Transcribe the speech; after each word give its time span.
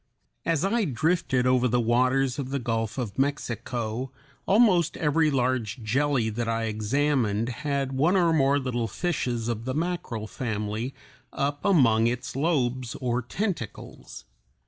As 0.47 0.65
I 0.65 0.85
drifted 0.85 1.45
over 1.45 1.67
the 1.67 1.79
waters 1.79 2.39
of 2.39 2.49
the 2.49 2.57
Gulf 2.57 2.97
of 2.97 3.19
Mexico 3.19 4.11
almost 4.47 4.97
every 4.97 5.29
large 5.29 5.83
jelly 5.83 6.31
that 6.31 6.49
I 6.49 6.63
examined 6.63 7.49
had 7.49 7.91
one 7.91 8.17
or 8.17 8.33
more 8.33 8.57
little 8.57 8.87
fishes 8.87 9.47
of 9.47 9.65
the 9.65 9.75
mackerel 9.75 10.25
family 10.25 10.95
up 11.31 11.63
among 11.63 12.07
its 12.07 12.35
lobes 12.35 12.95
or 12.95 13.21
tentacles. 13.21 14.25